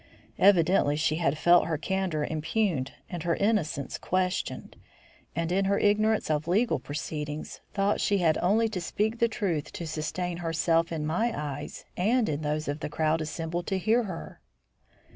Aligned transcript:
Evidently 0.39 0.95
she 0.95 1.17
had 1.17 1.37
felt 1.37 1.67
her 1.67 1.77
candour 1.77 2.23
impugned 2.23 2.91
and 3.07 3.21
her 3.21 3.35
innocence 3.35 3.99
questioned, 3.99 4.75
and, 5.35 5.51
in 5.51 5.65
her 5.65 5.77
ignorance 5.77 6.31
of 6.31 6.47
legal 6.47 6.79
proceedings, 6.79 7.61
thought 7.75 8.01
she 8.01 8.17
had 8.17 8.35
only 8.41 8.67
to 8.67 8.81
speak 8.81 9.19
the 9.19 9.27
truth 9.27 9.71
to 9.71 9.85
sustain 9.85 10.37
herself 10.37 10.91
in 10.91 11.05
my 11.05 11.31
eyes 11.39 11.85
and 11.95 12.29
in 12.29 12.41
those 12.41 12.67
of 12.67 12.79
the 12.79 12.89
crowd 12.89 13.21
assembled 13.21 13.67
to 13.67 13.77
hear 13.77 14.05
her. 14.05 14.41